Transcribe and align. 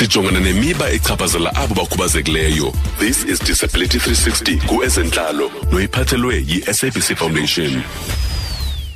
sijongana 0.00 0.40
nemiba 0.40 0.90
echaphazela 0.90 1.54
abo 1.56 1.74
bakhubazekileyo. 1.74 2.72
This 2.98 3.24
is 3.24 3.38
disability 3.40 3.98
360 3.98 4.56
kuezentlalo 4.66 5.50
noyiphathelwe 5.72 6.44
yi-sabc 6.48 7.16
foundation 7.16 7.82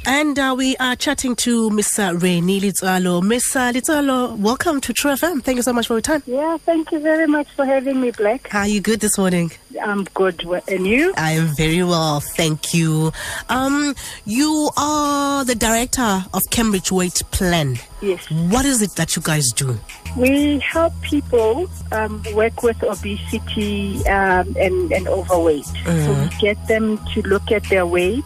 And 0.07 0.39
uh, 0.39 0.55
we 0.57 0.77
are 0.77 0.95
chatting 0.97 1.35
to 1.37 1.71
Miss 1.71 1.99
Renny 1.99 2.61
Letswalo. 2.61 3.23
Miss 3.23 3.55
Letswalo, 3.55 4.37
welcome 4.37 4.81
to 4.83 4.93
Tru 4.93 5.13
FM. 5.13 5.43
Thank 5.43 5.57
you 5.57 5.63
so 5.63 5.73
much 5.73 5.87
for 5.87 5.95
your 5.95 6.03
time. 6.03 6.23
Yeah, 6.27 6.59
thank 6.59 6.93
you 6.93 7.01
very 7.01 7.27
much 7.27 7.49
for 7.53 7.65
having 7.65 8.01
me, 8.03 8.11
Black. 8.11 8.49
How 8.49 8.61
are 8.61 8.69
you 8.69 8.83
good 8.83 9.01
this 9.01 9.17
morning? 9.17 9.51
I'm 9.83 10.05
good. 10.15 10.45
And 10.69 10.87
you? 10.87 11.15
I 11.17 11.33
am 11.33 11.47
very 11.57 11.83
well, 11.83 12.21
thank 12.21 12.75
you. 12.75 13.13
Um, 13.49 13.95
you 14.27 14.71
are 14.77 15.43
the 15.45 15.55
director 15.55 16.25
of 16.35 16.43
Cambridge 16.51 16.93
Weight 16.93 17.23
Plan. 17.31 17.79
Yes. 18.03 18.31
What 18.31 18.67
is 18.67 18.83
it 18.83 18.97
that 18.97 19.17
you 19.17 19.23
guys 19.23 19.49
do? 19.53 19.79
We 20.19 20.59
help 20.59 20.93
people 21.01 21.69
um, 21.93 22.23
work 22.35 22.63
with 22.63 22.83
obesity 22.83 24.07
um, 24.07 24.55
and, 24.59 24.93
and 24.93 25.09
overweight. 25.09 25.65
So 25.65 26.13
we 26.23 26.29
get 26.41 26.69
them 26.69 26.99
to 27.15 27.23
look 27.23 27.51
at 27.51 27.65
their 27.71 27.87
weight, 27.87 28.23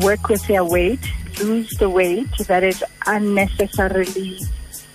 work 0.00 0.28
with 0.28 0.46
their 0.46 0.64
weight, 0.64 1.00
lose 1.42 1.70
the 1.78 1.88
weight 1.88 2.30
that 2.46 2.62
is 2.62 2.82
unnecessarily 3.06 4.40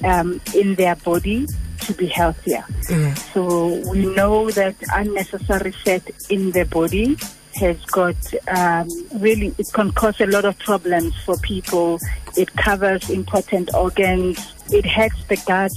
um, 0.03 0.41
in 0.55 0.75
their 0.75 0.95
body 0.95 1.45
to 1.81 1.93
be 1.93 2.07
healthier. 2.07 2.63
So 3.33 3.81
we 3.89 4.05
know 4.05 4.51
that 4.51 4.75
unnecessary 4.93 5.71
fat 5.71 6.03
in 6.29 6.51
the 6.51 6.65
body 6.65 7.17
has 7.55 7.83
got 7.85 8.15
um, 8.47 8.87
really, 9.15 9.53
it 9.57 9.67
can 9.73 9.91
cause 9.91 10.19
a 10.21 10.27
lot 10.27 10.45
of 10.45 10.57
problems 10.59 11.15
for 11.23 11.37
people. 11.37 11.99
It 12.37 12.53
covers 12.55 13.09
important 13.09 13.73
organs. 13.73 14.53
It 14.71 14.85
hurts 14.85 15.23
the 15.25 15.37
gut, 15.45 15.71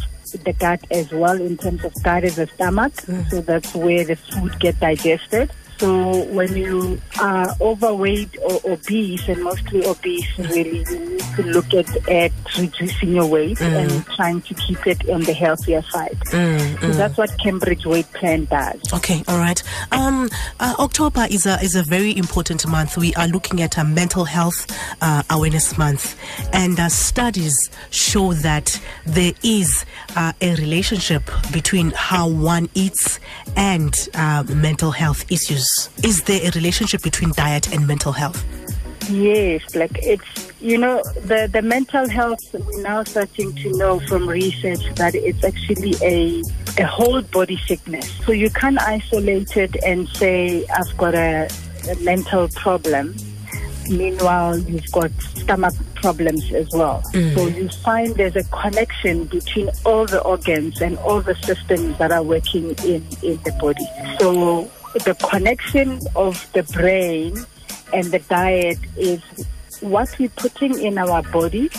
the 0.44 0.52
gut 0.52 0.84
as 0.90 1.10
well 1.12 1.40
in 1.40 1.56
terms 1.56 1.84
of 1.84 1.94
gut 2.02 2.24
is 2.24 2.36
the 2.36 2.46
stomach. 2.46 2.92
So 3.30 3.40
that's 3.40 3.74
where 3.74 4.04
the 4.04 4.16
food 4.16 4.58
get 4.60 4.78
digested. 4.80 5.50
So 5.82 6.26
when 6.26 6.54
you 6.56 7.00
are 7.20 7.56
overweight 7.60 8.38
or 8.40 8.60
obese, 8.70 9.28
and 9.28 9.42
mostly 9.42 9.84
obese, 9.84 10.38
really, 10.38 10.84
you 10.88 11.10
need 11.10 11.20
to 11.34 11.42
look 11.42 11.74
at, 11.74 12.08
at 12.08 12.30
reducing 12.56 13.14
your 13.14 13.26
weight 13.26 13.60
and 13.60 14.06
trying 14.06 14.42
to 14.42 14.54
keep 14.54 14.86
it 14.86 15.08
on 15.08 15.22
the 15.22 15.32
healthier 15.32 15.82
side. 15.82 16.16
So 16.28 16.92
that's 16.92 17.18
what 17.18 17.36
Cambridge 17.42 17.84
Weight 17.84 18.06
Plan 18.12 18.44
does. 18.44 18.80
Okay, 18.92 19.24
all 19.26 19.38
right. 19.38 19.60
Um, 19.90 20.30
uh, 20.60 20.76
October 20.78 21.26
is 21.28 21.46
a 21.46 21.60
is 21.60 21.74
a 21.74 21.82
very 21.82 22.16
important 22.16 22.64
month. 22.68 22.96
We 22.96 23.12
are 23.16 23.26
looking 23.26 23.60
at 23.60 23.76
a 23.76 23.82
mental 23.82 24.24
health 24.24 24.68
uh, 25.00 25.24
awareness 25.30 25.76
month, 25.76 26.16
and 26.52 26.78
uh, 26.78 26.90
studies 26.90 27.56
show 27.90 28.34
that 28.34 28.80
there 29.04 29.32
is 29.42 29.84
uh, 30.14 30.32
a 30.40 30.54
relationship 30.54 31.28
between 31.52 31.90
how 31.90 32.28
one 32.28 32.68
eats 32.74 33.18
and 33.56 34.08
uh, 34.14 34.44
mental 34.48 34.92
health 34.92 35.24
issues. 35.28 35.71
Is 36.02 36.22
there 36.24 36.40
a 36.46 36.50
relationship 36.50 37.02
between 37.02 37.32
diet 37.32 37.72
and 37.72 37.86
mental 37.86 38.12
health? 38.12 38.44
Yes, 39.10 39.74
like 39.74 39.98
it's 40.02 40.52
you 40.60 40.78
know 40.78 41.02
the 41.24 41.48
the 41.52 41.60
mental 41.60 42.08
health 42.08 42.38
we're 42.52 42.82
now 42.82 43.02
starting 43.02 43.52
to 43.56 43.76
know 43.76 43.98
from 44.00 44.28
research 44.28 44.80
that 44.94 45.14
it's 45.14 45.42
actually 45.42 45.94
a 46.02 46.42
a 46.78 46.86
whole 46.86 47.20
body 47.22 47.58
sickness. 47.66 48.10
So 48.24 48.32
you 48.32 48.48
can't 48.50 48.80
isolate 48.80 49.56
it 49.56 49.76
and 49.84 50.08
say 50.10 50.64
I've 50.68 50.96
got 50.96 51.14
a, 51.14 51.48
a 51.90 51.96
mental 51.96 52.48
problem. 52.48 53.16
Meanwhile, 53.90 54.58
you've 54.58 54.90
got 54.92 55.10
stomach 55.34 55.74
problems 56.02 56.44
as 56.52 56.68
well. 56.72 57.02
So 57.34 57.46
you 57.46 57.68
find 57.88 58.14
there's 58.16 58.36
a 58.36 58.44
connection 58.62 59.24
between 59.26 59.70
all 59.86 60.04
the 60.06 60.20
organs 60.22 60.80
and 60.82 60.98
all 60.98 61.20
the 61.22 61.36
systems 61.48 61.96
that 61.98 62.10
are 62.12 62.22
working 62.34 62.66
in 62.92 63.00
in 63.22 63.36
the 63.46 63.54
body. 63.60 63.86
So 64.18 64.68
the 65.08 65.14
connection 65.30 65.88
of 66.16 66.34
the 66.52 66.64
brain 66.78 67.30
and 67.96 68.06
the 68.14 68.18
diet 68.36 68.78
is 68.96 69.20
what 69.80 70.08
we're 70.18 70.28
putting 70.44 70.78
in 70.80 70.98
our 70.98 71.22
body 71.38 71.70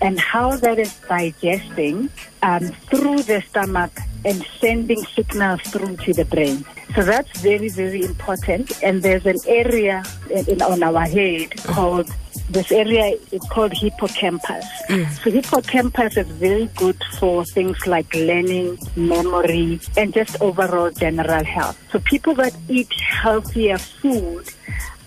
and 0.00 0.18
how 0.20 0.56
that 0.56 0.78
is 0.78 0.92
digesting 1.08 2.10
um, 2.42 2.64
through 2.90 3.22
the 3.22 3.40
stomach 3.48 3.92
and 4.24 4.44
sending 4.60 5.02
signals 5.16 5.60
through 5.72 5.96
to 6.04 6.12
the 6.12 6.24
brain. 6.24 6.64
So 6.94 7.02
that's 7.02 7.40
very, 7.40 7.68
very 7.68 8.02
important. 8.02 8.82
And 8.82 9.02
there's 9.02 9.26
an 9.26 9.38
area 9.46 10.02
in, 10.30 10.44
in- 10.48 10.62
on 10.62 10.82
our 10.82 11.06
head 11.06 11.56
called 11.64 12.08
this 12.48 12.72
area 12.72 13.16
is 13.30 13.42
called 13.50 13.72
hippocampus. 13.72 14.64
Mm. 14.88 15.06
So 15.22 15.30
hippocampus 15.30 16.16
is 16.16 16.26
very 16.28 16.66
good 16.76 16.96
for 17.18 17.44
things 17.44 17.86
like 17.86 18.12
learning, 18.14 18.78
memory, 18.96 19.80
and 19.96 20.14
just 20.14 20.40
overall 20.40 20.90
general 20.90 21.44
health. 21.44 21.78
So 21.92 21.98
people 22.00 22.34
that 22.36 22.54
eat 22.68 22.92
healthier 22.92 23.78
food 23.78 24.48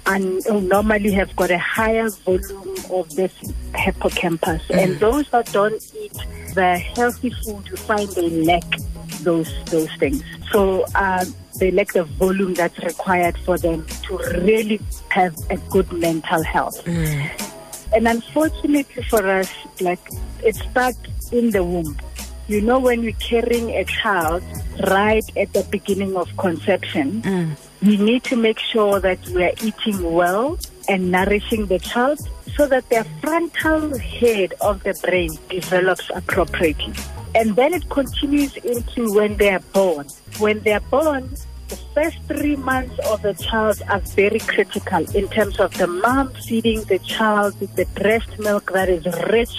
and 0.05 0.45
uh, 0.47 0.59
normally 0.59 1.11
have 1.11 1.35
got 1.35 1.51
a 1.51 1.57
higher 1.57 2.09
volume 2.09 2.75
of 2.91 3.09
this 3.15 3.33
hippocampus. 3.75 4.61
Mm. 4.67 4.83
And 4.83 4.99
those 4.99 5.29
that 5.29 5.51
don't 5.51 5.81
eat 5.95 6.13
the 6.53 6.77
healthy 6.95 7.31
food, 7.43 7.67
you 7.69 7.77
find 7.77 8.09
they 8.09 8.29
lack 8.29 8.63
those 9.21 9.51
those 9.65 9.91
things. 9.97 10.23
So 10.51 10.85
uh, 10.95 11.25
they 11.61 11.69
lack 11.69 11.93
the 11.93 12.03
volume 12.03 12.55
that's 12.55 12.77
required 12.79 13.37
for 13.45 13.55
them 13.55 13.85
to 14.01 14.17
really 14.41 14.81
have 15.09 15.35
a 15.51 15.57
good 15.69 15.89
mental 15.93 16.41
health. 16.41 16.83
Mm. 16.85 17.29
And 17.95 18.07
unfortunately 18.07 19.03
for 19.03 19.23
us, 19.29 19.53
like 19.79 20.01
it 20.43 20.55
starts 20.55 21.31
in 21.31 21.51
the 21.51 21.63
womb. 21.63 21.95
You 22.47 22.61
know, 22.61 22.79
when 22.79 23.01
we're 23.01 23.21
carrying 23.21 23.69
a 23.69 23.85
child 23.85 24.43
right 24.89 25.23
at 25.37 25.53
the 25.53 25.63
beginning 25.69 26.17
of 26.17 26.35
conception, 26.37 27.21
mm. 27.21 27.55
we 27.83 27.95
need 27.97 28.23
to 28.25 28.35
make 28.35 28.57
sure 28.57 28.99
that 28.99 29.23
we 29.29 29.43
are 29.43 29.53
eating 29.61 30.11
well 30.11 30.57
and 30.89 31.11
nourishing 31.11 31.67
the 31.67 31.77
child 31.77 32.19
so 32.57 32.65
that 32.65 32.89
their 32.89 33.03
frontal 33.21 33.95
head 33.99 34.55
of 34.61 34.81
the 34.81 34.99
brain 35.03 35.29
develops 35.47 36.09
appropriately. 36.15 36.93
And 37.35 37.55
then 37.55 37.75
it 37.75 37.87
continues 37.89 38.57
into 38.57 39.13
when 39.13 39.37
they 39.37 39.51
are 39.51 39.63
born. 39.73 40.07
When 40.39 40.59
they 40.61 40.73
are 40.73 40.81
born, 40.89 41.29
the 41.71 41.77
first 41.95 42.17
three 42.27 42.57
months 42.57 42.99
of 43.07 43.21
the 43.21 43.33
child 43.33 43.81
are 43.87 43.99
very 43.99 44.39
critical 44.39 44.99
in 45.15 45.27
terms 45.29 45.57
of 45.57 45.73
the 45.77 45.87
mom 45.87 46.29
feeding 46.45 46.83
the 46.83 46.99
child 46.99 47.57
with 47.61 47.73
the 47.77 47.85
breast 47.95 48.37
milk 48.39 48.73
that 48.73 48.89
is 48.89 49.05
rich 49.29 49.55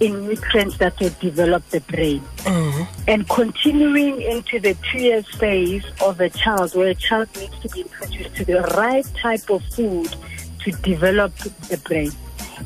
in 0.00 0.26
nutrients 0.26 0.78
that 0.78 0.98
will 0.98 1.14
develop 1.20 1.62
the 1.68 1.80
brain. 1.80 2.22
Mm-hmm. 2.38 3.02
And 3.08 3.28
continuing 3.28 4.22
into 4.22 4.58
the 4.58 4.74
two 4.90 5.02
years 5.02 5.26
phase 5.36 5.84
of 6.00 6.18
a 6.20 6.30
child 6.30 6.74
where 6.74 6.88
a 6.88 6.94
child 6.94 7.28
needs 7.36 7.58
to 7.58 7.68
be 7.68 7.82
introduced 7.82 8.34
to 8.36 8.44
the 8.46 8.62
right 8.78 9.06
type 9.20 9.50
of 9.50 9.62
food 9.74 10.16
to 10.60 10.70
develop 10.72 11.36
the 11.68 11.76
brain. 11.84 12.10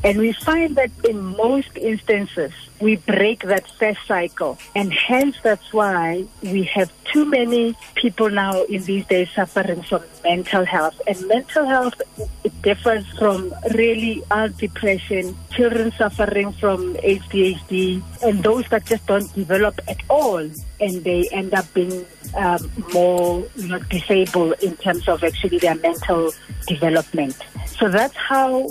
And 0.03 0.19
we 0.19 0.33
find 0.33 0.77
that 0.77 0.91
in 1.05 1.37
most 1.37 1.77
instances, 1.77 2.53
we 2.81 2.97
break 2.97 3.43
that 3.43 3.71
first 3.79 4.01
cycle. 4.07 4.59
And 4.75 4.93
hence, 4.93 5.37
that's 5.43 5.73
why 5.73 6.27
we 6.43 6.65
have 6.65 6.91
too 7.05 7.25
many 7.25 7.77
people 7.95 8.29
now 8.29 8.65
in 8.65 8.83
these 8.85 9.07
days 9.07 9.29
suffering 9.35 9.83
from 9.83 10.03
mental 10.25 10.65
health. 10.65 11.01
And 11.07 11.29
mental 11.29 11.65
health, 11.65 12.01
it 12.43 12.63
differs 12.63 13.07
from 13.19 13.55
really 13.73 14.23
adult 14.31 14.59
depression, 14.59 15.37
children 15.53 15.93
suffering 15.93 16.53
from 16.53 16.95
ADHD, 16.97 18.03
and 18.23 18.43
those 18.43 18.69
that 18.69 18.85
just 18.87 19.07
don't 19.07 19.33
develop 19.35 19.81
at 19.89 20.01
all. 20.11 20.51
And 20.81 21.05
they 21.05 21.29
end 21.31 21.55
up 21.55 21.73
being 21.73 22.05
um, 22.37 22.71
more 22.93 23.47
you 23.57 23.69
know, 23.69 23.79
disabled 23.79 24.55
in 24.61 24.77
terms 24.77 25.09
of 25.09 25.23
actually 25.23 25.59
their 25.59 25.77
mental 25.77 26.33
development. 26.67 27.37
So 27.67 27.89
that's 27.89 28.17
how 28.17 28.71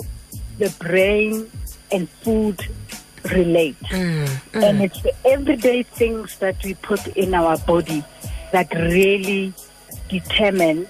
the 0.58 0.74
brain 0.78 1.50
and 1.92 2.08
food 2.08 2.60
relate. 3.32 3.76
And 3.90 4.82
it's 4.82 5.00
the 5.02 5.14
everyday 5.24 5.82
things 5.82 6.38
that 6.38 6.62
we 6.64 6.74
put 6.74 7.06
in 7.08 7.34
our 7.34 7.56
body 7.58 8.04
that 8.52 8.72
really 8.74 9.52
determine 10.08 10.86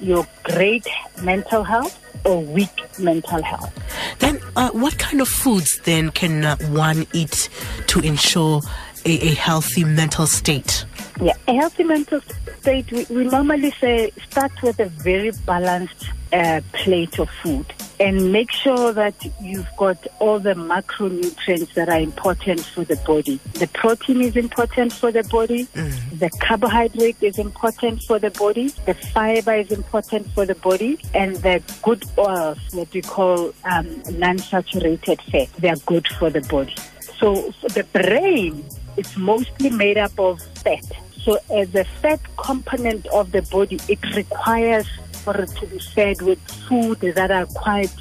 your 0.00 0.26
great 0.44 0.86
mental 1.22 1.64
health 1.64 1.98
or 2.24 2.42
weak 2.42 2.98
mental 2.98 3.42
health. 3.42 3.72
Then, 4.18 4.40
uh, 4.56 4.70
what 4.70 4.98
kind 4.98 5.20
of 5.20 5.28
foods 5.28 5.80
then 5.84 6.10
can 6.10 6.44
uh, 6.44 6.56
one 6.68 7.06
eat 7.12 7.48
to 7.88 8.00
ensure 8.00 8.60
a, 9.04 9.10
a 9.10 9.34
healthy 9.34 9.84
mental 9.84 10.26
state? 10.26 10.84
Yeah, 11.20 11.34
a 11.48 11.54
healthy 11.54 11.84
mental 11.84 12.20
state, 12.60 12.90
we, 12.92 13.06
we 13.10 13.24
normally 13.24 13.72
say 13.80 14.12
start 14.30 14.52
with 14.62 14.78
a 14.80 14.86
very 14.86 15.32
balanced 15.46 16.10
uh, 16.32 16.60
plate 16.72 17.18
of 17.18 17.30
food 17.42 17.66
and 18.00 18.32
make 18.32 18.50
sure 18.50 18.92
that 18.92 19.14
you've 19.40 19.68
got 19.76 20.04
all 20.18 20.40
the 20.40 20.54
macronutrients 20.54 21.74
that 21.74 21.88
are 21.88 22.00
important 22.00 22.60
for 22.60 22.82
the 22.84 22.96
body. 22.96 23.38
The 23.54 23.68
protein 23.68 24.22
is 24.22 24.36
important 24.36 24.92
for 24.92 25.12
the 25.12 25.22
body, 25.24 25.64
the 26.14 26.30
carbohydrate 26.40 27.22
is 27.22 27.38
important 27.38 28.02
for 28.02 28.18
the 28.18 28.30
body, 28.30 28.68
the 28.86 28.94
fiber 28.94 29.54
is 29.54 29.70
important 29.70 30.26
for 30.32 30.46
the 30.46 30.54
body, 30.56 30.98
and 31.14 31.36
the 31.36 31.62
good 31.82 32.04
oils, 32.18 32.58
what 32.72 32.92
we 32.92 33.02
call 33.02 33.52
um, 33.64 34.02
non 34.12 34.38
saturated 34.38 35.20
fat, 35.30 35.48
they 35.58 35.68
are 35.68 35.76
good 35.86 36.08
for 36.08 36.30
the 36.30 36.40
body. 36.40 36.74
So 37.18 37.52
the 37.74 37.84
brain, 37.92 38.64
is 38.96 39.16
mostly 39.16 39.70
made 39.70 39.98
up 39.98 40.18
of 40.18 40.40
fat. 40.62 40.84
So 41.22 41.38
as 41.50 41.74
a 41.74 41.84
fat 41.84 42.20
component 42.36 43.06
of 43.08 43.32
the 43.32 43.42
body, 43.42 43.78
it 43.88 44.02
requires 44.16 44.86
for 45.20 45.36
it 45.36 45.50
to 45.60 45.66
be 45.66 45.78
fed 45.78 46.22
with 46.22 46.40
food 46.68 47.00
that 47.00 47.30
are 47.30 47.46
quite 47.46 47.92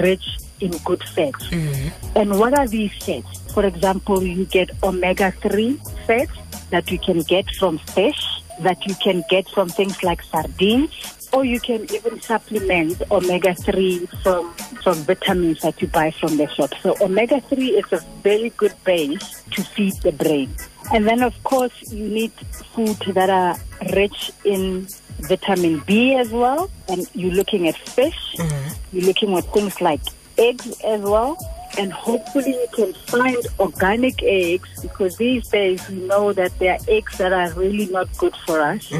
rich 0.00 0.38
in 0.60 0.70
good 0.84 1.02
fats. 1.14 1.46
Mm-hmm. 1.48 2.18
And 2.18 2.38
what 2.38 2.58
are 2.58 2.66
these 2.66 2.92
fats? 3.04 3.52
For 3.52 3.64
example, 3.64 4.22
you 4.22 4.44
get 4.46 4.70
omega-3 4.82 6.06
fats 6.06 6.36
that 6.70 6.90
you 6.90 6.98
can 6.98 7.20
get 7.22 7.46
from 7.58 7.78
fish, 7.78 8.22
that 8.60 8.84
you 8.86 8.94
can 8.96 9.24
get 9.28 9.48
from 9.48 9.68
things 9.68 10.02
like 10.02 10.22
sardines, 10.22 11.28
or 11.32 11.44
you 11.44 11.58
can 11.58 11.82
even 11.92 12.20
supplement 12.20 13.02
omega-3 13.10 14.08
from, 14.22 14.52
from 14.82 14.94
vitamins 14.98 15.60
that 15.62 15.80
you 15.82 15.88
buy 15.88 16.10
from 16.12 16.36
the 16.36 16.48
shop. 16.48 16.72
So 16.82 16.96
omega-3 17.00 17.78
is 17.78 17.92
a 17.92 18.04
very 18.22 18.50
good 18.50 18.74
base 18.84 19.42
to 19.50 19.62
feed 19.62 19.94
the 20.02 20.12
brain. 20.12 20.54
And 20.92 21.06
then, 21.08 21.22
of 21.22 21.34
course, 21.44 21.72
you 21.90 22.08
need 22.08 22.32
food 22.74 22.98
that 23.14 23.30
are 23.30 23.56
rich 23.94 24.30
in 24.44 24.86
vitamin 25.28 25.82
B 25.86 26.14
as 26.14 26.30
well. 26.30 26.70
And 26.88 27.08
you're 27.14 27.32
looking 27.32 27.68
at 27.68 27.76
fish. 27.76 28.34
Mm-hmm. 28.38 28.96
You're 28.96 29.06
looking 29.06 29.36
at 29.36 29.44
things 29.52 29.80
like 29.80 30.00
eggs 30.38 30.80
as 30.82 31.00
well. 31.00 31.36
And 31.78 31.92
hopefully 31.92 32.50
you 32.50 32.66
can 32.72 32.92
find 32.94 33.36
organic 33.58 34.22
eggs 34.22 34.68
because 34.80 35.16
these 35.16 35.48
days 35.48 35.88
we 35.88 35.96
know 35.96 36.32
that 36.32 36.56
there 36.58 36.74
are 36.74 36.78
eggs 36.88 37.18
that 37.18 37.32
are 37.32 37.52
really 37.52 37.86
not 37.86 38.08
good 38.16 38.34
for 38.46 38.60
us. 38.60 38.92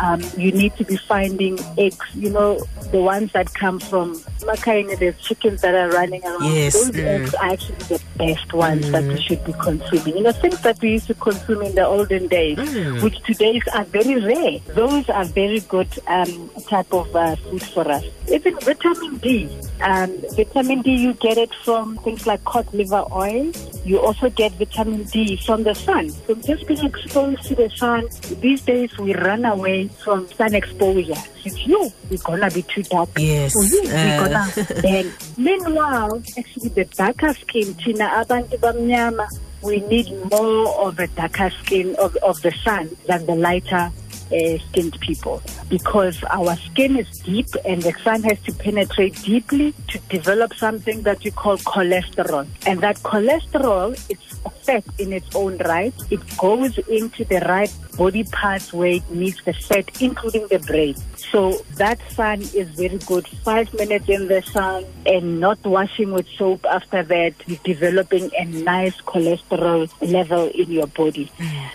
Um, 0.00 0.20
you 0.36 0.52
need 0.52 0.76
to 0.76 0.84
be 0.84 0.96
finding 0.96 1.58
eggs, 1.78 2.06
you 2.14 2.30
know, 2.30 2.64
the 2.90 3.00
ones 3.00 3.32
that 3.32 3.52
come 3.54 3.80
from 3.80 4.14
Makaine, 4.40 4.98
the 4.98 5.12
chickens 5.20 5.60
that 5.62 5.74
are 5.74 5.90
running 5.90 6.24
around. 6.24 6.44
Yes, 6.44 6.74
Those 6.74 6.90
mm. 6.90 7.04
eggs 7.04 7.34
are 7.34 7.52
actually 7.52 7.76
the 7.76 8.02
best 8.16 8.52
ones 8.52 8.90
that 8.90 9.04
we 9.04 9.20
should 9.20 9.44
be 9.44 9.52
consuming. 9.54 10.16
You 10.16 10.22
know, 10.24 10.32
things 10.32 10.60
that 10.62 10.80
we 10.80 10.92
used 10.92 11.06
to 11.08 11.14
consume 11.14 11.62
in 11.62 11.74
the 11.74 11.86
olden 11.86 12.28
days, 12.28 12.58
which 13.02 13.20
today 13.22 13.60
are 13.72 13.84
very 13.84 14.20
rare. 14.20 14.58
Those 14.74 15.08
are 15.08 15.24
very 15.24 15.60
good 15.60 15.88
um, 16.06 16.50
type 16.68 16.92
of 16.92 17.14
uh, 17.14 17.36
food 17.36 17.62
for 17.62 17.88
us. 17.88 18.04
Even 18.30 18.58
vitamin 18.60 19.18
D. 19.18 19.48
Um, 19.80 20.16
vitamin 20.36 20.82
D, 20.82 20.94
you 20.94 21.14
get 21.14 21.38
it 21.38 21.52
from 21.64 21.98
things 22.04 22.26
like 22.26 22.44
cod 22.44 22.72
liver 22.72 23.04
oil. 23.10 23.50
You 23.84 23.98
also 24.00 24.30
get 24.30 24.52
vitamin 24.52 25.04
D 25.04 25.36
from 25.36 25.64
the 25.64 25.74
sun. 25.74 26.10
From 26.10 26.42
just 26.42 26.66
being 26.66 26.84
exposed 26.84 27.42
to 27.44 27.54
the 27.54 27.70
sun, 27.70 28.08
these 28.40 28.60
days 28.62 28.96
we 28.98 29.14
run 29.14 29.44
away 29.44 29.88
from 29.88 30.28
sun 30.28 30.54
exposure. 30.54 31.20
It's 31.44 31.66
you, 31.66 31.90
we're 32.10 32.18
gonna 32.18 32.50
be 32.50 32.62
too 32.62 32.82
dark. 32.84 33.08
Yes, 33.18 33.52
For 33.52 33.64
you, 33.64 33.82
we're 33.84 34.20
uh, 34.20 34.28
gonna 34.28 34.52
then 34.82 35.12
meanwhile 35.36 36.22
actually 36.38 36.68
the 36.68 36.84
darker 36.84 37.34
skin 37.34 37.74
thina 37.74 38.08
abantu 38.20 38.56
bamnyama 38.58 39.26
we 39.62 39.80
need 39.88 40.12
more 40.30 40.68
of 40.86 40.98
a 40.98 41.06
darker 41.08 41.50
skin 41.62 41.96
of, 41.96 42.14
of 42.16 42.40
the 42.42 42.52
sun 42.64 42.90
than 43.06 43.24
the 43.26 43.34
lighter 43.34 43.90
uh, 44.32 44.58
skinned 44.68 44.98
people. 45.00 45.42
Because 45.68 46.22
our 46.30 46.56
skin 46.56 46.96
is 46.98 47.08
deep 47.20 47.48
and 47.64 47.82
the 47.82 47.92
sun 48.02 48.22
has 48.24 48.40
to 48.42 48.52
penetrate 48.52 49.20
deeply 49.22 49.74
to 49.88 49.98
develop 50.08 50.54
something 50.54 51.02
that 51.02 51.22
we 51.24 51.30
call 51.30 51.56
cholesterol. 51.58 52.46
And 52.66 52.80
that 52.80 52.96
cholesterol 52.98 53.92
it's 54.08 54.40
a 54.44 54.50
fat 54.50 54.84
in 54.98 55.12
its 55.12 55.34
own 55.34 55.58
right. 55.58 55.94
It 56.10 56.20
goes 56.36 56.76
into 56.88 57.24
the 57.24 57.40
right 57.40 57.72
body 57.96 58.24
parts 58.24 58.72
where 58.72 58.92
it 58.92 59.10
needs 59.10 59.42
the 59.44 59.52
fat 59.52 59.90
including 60.00 60.46
the 60.48 60.58
brain. 60.58 60.96
So 61.16 61.64
that 61.76 61.98
sun 62.12 62.42
is 62.42 62.68
very 62.70 62.98
good. 62.98 63.26
Five 63.26 63.72
minutes 63.74 64.08
in 64.08 64.28
the 64.28 64.42
sun 64.42 64.84
and 65.06 65.40
not 65.40 65.62
washing 65.64 66.12
with 66.12 66.28
soap 66.38 66.64
after 66.70 67.02
that 67.02 67.34
developing 67.64 68.30
a 68.38 68.44
nice 68.44 69.00
cholesterol 69.00 69.90
level 70.00 70.48
in 70.48 70.70
your 70.70 70.86
body. 70.86 71.30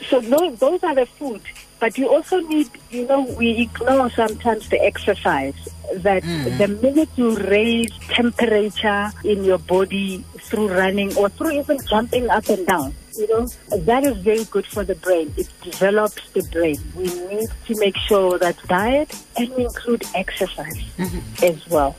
So 0.10 0.22
those, 0.22 0.58
those 0.60 0.84
are 0.84 0.96
the 0.96 1.06
food 1.06 1.42
but 1.80 1.98
you 1.98 2.10
also 2.10 2.40
need, 2.42 2.70
you 2.92 3.08
know, 3.08 3.22
we 3.38 3.62
ignore 3.62 4.10
sometimes 4.12 4.70
the 4.70 4.82
exercise. 4.84 5.56
That 5.96 6.24
hmm. 6.24 6.58
the 6.60 6.68
minute 6.68 7.10
you 7.16 7.36
raise 7.50 7.90
temperature 8.10 9.10
in 9.24 9.44
your 9.44 9.58
body 9.58 10.24
through 10.38 10.70
running 10.70 11.16
or 11.18 11.30
through 11.30 11.52
even 11.60 11.80
jumping 11.90 12.30
up 12.30 12.48
and 12.48 12.68
down, 12.68 12.94
you 13.20 13.28
know, 13.28 13.48
that 13.70 14.04
is 14.06 14.18
very 14.18 14.46
good 14.46 14.66
for 14.66 14.84
the 14.84 14.96
brain. 14.96 15.34
It 15.38 15.50
develops 15.62 16.30
the 16.30 16.42
brain. 16.44 16.80
We 16.96 17.04
need 17.04 17.50
to 17.68 17.80
make 17.80 17.98
sure 17.98 18.40
that 18.40 18.56
diet 18.68 19.14
and 19.38 19.50
we 19.56 19.66
include 19.66 20.04
exercise 20.16 20.82
as 21.44 21.68
well. 21.68 21.96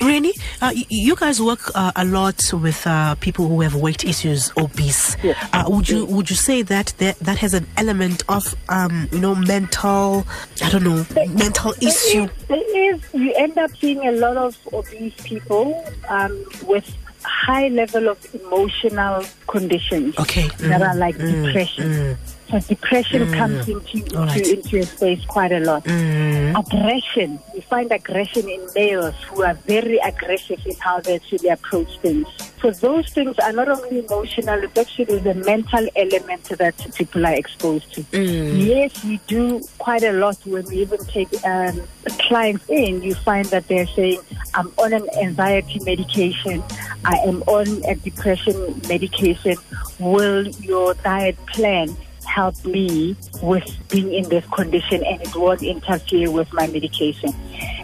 Renny, 0.00 0.32
uh, 0.62 0.72
you 0.74 1.16
guys 1.16 1.42
work 1.42 1.70
uh, 1.74 1.92
a 1.96 2.04
lot 2.04 2.52
with 2.52 2.86
uh, 2.86 3.16
people 3.16 3.48
who 3.48 3.60
have 3.62 3.74
weight 3.74 4.04
issues, 4.04 4.52
obese. 4.56 5.16
Yes. 5.22 5.36
Uh, 5.52 5.64
would 5.68 5.88
you 5.88 6.04
would 6.06 6.30
you 6.30 6.36
say 6.36 6.62
that 6.62 6.94
that, 6.98 7.18
that 7.18 7.38
has 7.38 7.54
an 7.54 7.66
element 7.76 8.22
of 8.28 8.54
um, 8.68 9.08
you 9.10 9.18
know 9.18 9.34
mental 9.34 10.26
I 10.62 10.70
don't 10.70 10.84
know 10.84 11.06
mental 11.30 11.74
issue? 11.80 12.28
There 12.48 12.94
is, 12.94 13.00
you 13.12 13.32
end 13.34 13.58
up 13.58 13.70
seeing 13.76 14.06
a 14.06 14.12
lot 14.12 14.36
of 14.36 14.56
obese 14.72 15.14
people 15.24 15.84
um, 16.08 16.44
with 16.66 16.96
high 17.46 17.68
level 17.68 18.08
of 18.08 18.18
emotional 18.34 19.22
conditions 19.46 20.16
Okay. 20.18 20.48
that 20.70 20.80
Mhm. 20.80 20.88
are 20.88 20.96
like 20.96 21.16
Mm, 21.18 22.16
depression. 22.60 23.26
mm. 23.26 23.34
Comes 23.34 23.68
into, 23.68 23.98
into, 23.98 24.18
right. 24.18 24.48
into 24.48 24.68
your 24.76 24.86
space 24.86 25.24
quite 25.26 25.52
a 25.52 25.60
lot. 25.60 25.84
Mm. 25.84 26.58
Aggression. 26.58 27.38
You 27.54 27.62
find 27.62 27.90
aggression 27.92 28.48
in 28.48 28.66
males 28.74 29.14
who 29.28 29.42
are 29.42 29.54
very 29.54 29.98
aggressive 29.98 30.60
in 30.66 30.76
how 30.76 31.00
they 31.00 31.16
actually 31.16 31.48
approach 31.48 31.98
things. 31.98 32.26
So 32.60 32.70
those 32.70 33.10
things 33.10 33.38
are 33.40 33.52
not 33.52 33.68
only 33.68 33.98
emotional, 33.98 34.62
it's 34.62 34.78
actually 34.78 35.18
the 35.18 35.34
mental 35.34 35.86
element 35.96 36.44
that 36.44 36.74
people 36.94 37.26
are 37.26 37.34
exposed 37.34 37.92
to. 37.94 38.04
Yes, 38.18 39.04
we 39.04 39.20
do 39.26 39.60
quite 39.78 40.02
a 40.02 40.12
lot 40.12 40.38
when 40.46 40.64
we 40.66 40.76
even 40.76 41.04
take 41.04 41.28
um, 41.44 41.82
clients 42.20 42.64
in. 42.70 43.02
You 43.02 43.14
find 43.16 43.44
that 43.46 43.68
they're 43.68 43.86
saying, 43.88 44.20
I'm 44.54 44.72
on 44.78 44.94
an 44.94 45.06
anxiety 45.20 45.78
medication, 45.84 46.62
I 47.04 47.16
am 47.18 47.42
on 47.42 47.84
a 47.84 47.96
depression 47.96 48.80
medication. 48.88 49.56
Will 49.98 50.48
your 50.48 50.94
diet 50.94 51.36
plan 51.46 51.94
help 52.24 52.64
me 52.64 53.16
with 53.42 53.64
being 53.88 54.12
in 54.12 54.28
this 54.28 54.44
condition 54.46 55.04
and 55.04 55.20
it 55.22 55.34
won't 55.34 55.62
interfere 55.62 56.30
with 56.30 56.52
my 56.52 56.66
medication. 56.66 57.34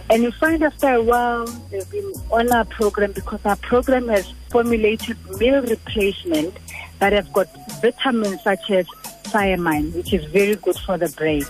And 0.09 0.23
you 0.23 0.31
find 0.31 0.61
after 0.63 0.93
a 0.95 1.01
while 1.01 1.45
they've 1.69 1.89
been 1.89 2.13
on 2.31 2.51
our 2.51 2.65
program 2.65 3.13
because 3.13 3.39
our 3.45 3.55
program 3.57 4.07
has 4.09 4.33
formulated 4.49 5.17
meal 5.39 5.61
replacement 5.61 6.55
that 6.99 7.13
have 7.13 7.31
got 7.33 7.47
vitamins 7.81 8.43
such 8.43 8.69
as 8.71 8.85
thiamine, 9.23 9.93
which 9.95 10.13
is 10.13 10.25
very 10.25 10.55
good 10.55 10.77
for 10.77 10.97
the 10.97 11.09
brain, 11.09 11.43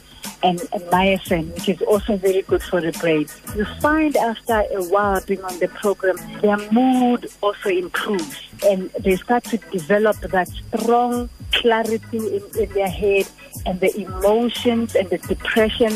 and, 0.44 0.62
and 0.74 0.84
niacin, 0.84 1.54
which 1.54 1.70
is 1.70 1.82
also 1.82 2.18
very 2.18 2.42
good 2.44 2.62
for 2.62 2.80
the 2.80 2.92
brain. 2.94 3.26
You 3.56 3.66
find 3.80 4.16
after 4.16 4.64
a 4.72 4.84
while 4.86 5.22
being 5.26 5.44
on 5.44 5.58
the 5.60 5.68
program, 5.68 6.18
their 6.42 6.58
mood 6.72 7.30
also 7.42 7.70
improves 7.70 8.42
and 8.64 8.90
they 9.00 9.16
start 9.16 9.44
to 9.46 9.58
develop 9.58 10.18
that 10.18 10.48
strong 10.48 11.30
clarity 11.52 12.18
in, 12.38 12.44
in 12.60 12.70
their 12.74 12.90
head 12.90 13.28
and 13.66 13.80
the 13.80 13.96
emotions 14.02 14.96
and 14.96 15.10
the 15.10 15.18
depression 15.20 15.92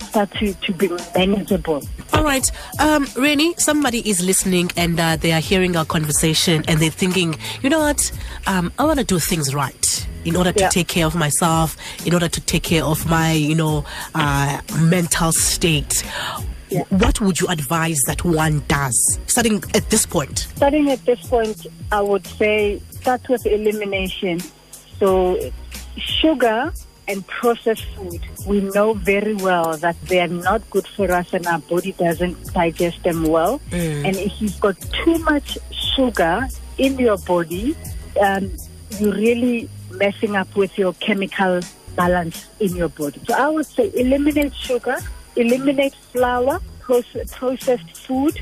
start 0.00 0.30
to, 0.32 0.54
to 0.54 0.72
be 0.72 0.88
manageable. 1.14 1.82
All 2.12 2.22
right, 2.24 2.50
um, 2.78 3.06
Renny, 3.16 3.54
somebody 3.58 4.08
is 4.08 4.24
listening 4.24 4.70
and 4.76 4.98
uh, 4.98 5.16
they 5.16 5.32
are 5.32 5.40
hearing 5.40 5.76
our 5.76 5.84
conversation 5.84 6.64
and 6.68 6.80
they're 6.80 6.90
thinking, 6.90 7.36
you 7.62 7.68
know 7.70 7.80
what, 7.80 8.10
um, 8.46 8.72
I 8.78 8.84
want 8.84 8.98
to 8.98 9.04
do 9.04 9.18
things 9.18 9.54
right 9.54 10.06
in 10.24 10.36
order 10.36 10.52
to 10.52 10.60
Yeah. 10.60 10.68
take 10.70 10.88
care 10.88 11.06
of 11.06 11.14
myself, 11.14 11.76
in 12.06 12.14
order 12.14 12.28
to 12.28 12.40
take 12.40 12.62
care 12.62 12.84
of 12.84 13.08
my, 13.08 13.32
you 13.32 13.54
know, 13.54 13.84
uh, 14.14 14.60
mental 14.80 15.32
state. 15.32 16.04
Yeah. 16.68 16.82
What 16.88 17.20
would 17.20 17.40
you 17.40 17.46
advise 17.48 18.00
that 18.06 18.24
one 18.24 18.64
does, 18.66 19.18
starting 19.26 19.62
at 19.74 19.88
this 19.90 20.04
point? 20.04 20.48
Starting 20.56 20.90
at 20.90 21.04
this 21.04 21.24
point, 21.28 21.66
I 21.92 22.00
would 22.00 22.26
say 22.26 22.80
start 22.90 23.28
with 23.28 23.46
elimination. 23.46 24.40
So, 24.98 25.38
sugar 25.96 26.72
and 27.08 27.26
processed 27.26 27.84
food, 27.96 28.20
we 28.46 28.60
know 28.60 28.94
very 28.94 29.34
well 29.34 29.76
that 29.76 30.00
they 30.02 30.20
are 30.20 30.28
not 30.28 30.68
good 30.70 30.86
for 30.86 31.10
us 31.12 31.32
and 31.32 31.46
our 31.46 31.58
body 31.60 31.92
doesn't 31.92 32.52
digest 32.52 33.02
them 33.04 33.24
well. 33.24 33.60
And 34.06 34.16
if 34.16 34.40
you've 34.40 34.58
got 34.60 34.76
too 35.04 35.18
much 35.18 35.58
sugar 35.94 36.48
in 36.78 36.98
your 36.98 37.18
body, 37.18 37.76
um, 38.20 38.50
you're 38.98 39.14
really 39.14 39.68
messing 39.92 40.34
up 40.36 40.54
with 40.56 40.76
your 40.76 40.94
chemical 40.94 41.60
balance 41.94 42.46
in 42.60 42.74
your 42.76 42.88
body. 42.88 43.20
So 43.26 43.34
I 43.34 43.48
would 43.48 43.66
say 43.66 43.90
eliminate 43.94 44.54
sugar, 44.54 44.96
eliminate 45.36 45.94
flour, 46.12 46.60
proce- 46.80 47.30
processed 47.32 47.96
food, 47.96 48.40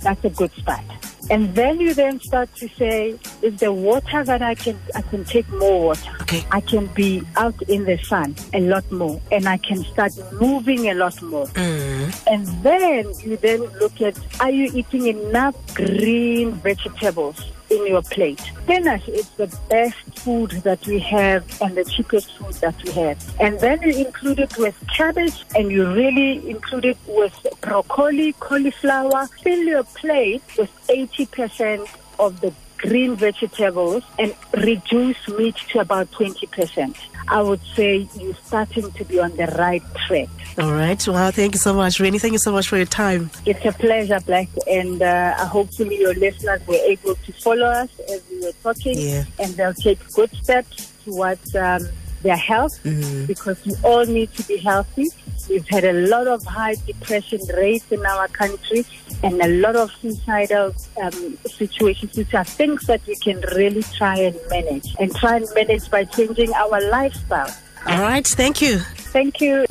that's 0.00 0.24
a 0.24 0.30
good 0.30 0.52
start. 0.52 0.84
And 1.30 1.54
then 1.54 1.80
you 1.80 1.94
then 1.94 2.20
start 2.20 2.54
to 2.56 2.68
say, 2.68 3.18
is 3.42 3.56
the 3.60 3.72
water 3.72 4.24
that 4.24 4.42
I 4.42 4.54
can 4.54 4.78
I 4.94 5.02
can 5.02 5.24
take 5.24 5.48
more 5.50 5.86
water. 5.86 6.10
Okay. 6.22 6.44
I 6.50 6.60
can 6.60 6.86
be 6.88 7.22
out 7.36 7.60
in 7.62 7.84
the 7.84 7.98
sun 7.98 8.34
a 8.54 8.60
lot 8.60 8.90
more 8.90 9.20
and 9.30 9.48
I 9.48 9.58
can 9.58 9.84
start 9.84 10.12
moving 10.40 10.88
a 10.88 10.94
lot 10.94 11.20
more. 11.22 11.46
Mm. 11.48 12.26
And 12.26 12.46
then 12.62 13.12
you 13.20 13.36
then 13.36 13.60
look 13.80 14.00
at 14.00 14.18
are 14.40 14.50
you 14.50 14.70
eating 14.74 15.06
enough 15.06 15.54
green 15.74 16.52
vegetables? 16.52 17.52
In 17.70 17.86
your 17.86 18.02
plate. 18.02 18.40
Spinach 18.40 19.08
is 19.08 19.28
the 19.30 19.46
best 19.68 19.96
food 20.18 20.50
that 20.62 20.86
we 20.86 20.98
have 20.98 21.44
and 21.60 21.76
the 21.76 21.84
cheapest 21.84 22.36
food 22.36 22.54
that 22.54 22.82
we 22.84 22.90
have. 22.92 23.18
And 23.40 23.58
then 23.60 23.80
you 23.82 24.06
include 24.06 24.40
it 24.40 24.56
with 24.56 24.76
cabbage 24.94 25.44
and 25.54 25.70
you 25.70 25.90
really 25.92 26.50
include 26.50 26.84
it 26.84 26.98
with 27.06 27.46
broccoli, 27.60 28.32
cauliflower. 28.34 29.26
Fill 29.42 29.64
your 29.64 29.84
plate 29.84 30.42
with 30.56 30.70
80% 30.88 31.88
of 32.18 32.40
the 32.40 32.52
green 32.78 33.16
vegetables 33.16 34.02
and 34.18 34.34
reduce 34.56 35.28
meat 35.28 35.56
to 35.70 35.80
about 35.80 36.10
20%. 36.12 36.96
I 37.28 37.42
would 37.42 37.60
say 37.74 38.08
you're 38.18 38.34
starting 38.36 38.90
to 38.92 39.04
be 39.04 39.18
on 39.20 39.36
the 39.36 39.46
right 39.58 39.82
track. 40.06 40.28
All 40.58 40.72
right. 40.72 41.06
Well, 41.06 41.30
thank 41.30 41.54
you 41.54 41.58
so 41.58 41.74
much, 41.74 41.98
Renny. 42.00 42.18
Thank 42.18 42.32
you 42.32 42.38
so 42.38 42.52
much 42.52 42.68
for 42.68 42.76
your 42.76 42.86
time. 42.86 43.30
It's 43.44 43.64
a 43.64 43.72
pleasure, 43.72 44.18
Black, 44.24 44.48
and 44.66 45.02
uh, 45.02 45.34
hopefully 45.46 45.98
your 46.00 46.14
listeners 46.14 46.60
were 46.66 46.74
able 46.86 47.14
to 47.16 47.32
follow 47.32 47.66
us 47.66 47.90
as 48.10 48.22
we 48.30 48.40
were 48.40 48.52
talking, 48.62 48.98
Yeah. 48.98 49.24
and 49.38 49.52
they'll 49.54 49.74
take 49.74 49.98
good 50.14 50.30
steps 50.42 50.92
towards 51.04 51.54
um, 51.54 51.86
their 52.22 52.36
health 52.36 52.78
Mm-hmm. 52.84 53.26
because 53.26 53.64
we 53.66 53.74
all 53.84 54.04
need 54.06 54.32
to 54.34 54.42
be 54.44 54.56
healthy. 54.56 55.06
We've 55.48 55.68
had 55.68 55.84
a 55.84 55.92
lot 55.92 56.26
of 56.26 56.44
high 56.44 56.74
depression 56.86 57.40
rates 57.56 57.90
in 57.90 58.04
our 58.04 58.28
country 58.28 58.84
and 59.22 59.40
a 59.40 59.48
lot 59.48 59.76
of 59.76 59.90
suicidal 59.92 60.74
um, 61.02 61.38
situations, 61.46 62.16
which 62.16 62.34
are 62.34 62.44
things 62.44 62.86
that 62.86 63.00
we 63.06 63.16
can 63.16 63.40
really 63.56 63.82
try 63.82 64.16
and 64.18 64.36
manage 64.50 64.94
and 64.98 65.14
try 65.16 65.36
and 65.36 65.46
manage 65.54 65.90
by 65.90 66.04
changing 66.04 66.52
our 66.54 66.80
lifestyle. 66.90 67.54
All 67.86 68.00
right. 68.00 68.26
Thank 68.26 68.60
you. 68.60 68.78
Thank 68.78 69.40
you. 69.40 69.64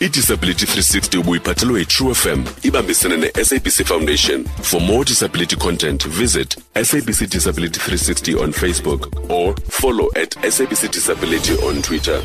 idisability 0.00 0.66
360 0.66 1.18
ubuyiphathelwe 1.18 1.80
yi-tru 1.80 2.14
fm 2.14 2.44
ibambisene 2.62 3.16
ne-sabc 3.16 3.84
foundation 3.84 4.44
for 4.62 4.80
more 4.80 5.04
disability 5.04 5.56
content 5.56 6.08
visit 6.08 6.56
sabc 6.74 7.26
disability 7.26 7.80
360 7.80 8.34
on 8.34 8.52
facebook 8.52 9.30
or 9.30 9.54
follow 9.68 10.08
at 10.14 10.36
sabc 10.36 10.88
disability 10.92 11.52
on 11.68 11.82
twitter 11.82 12.22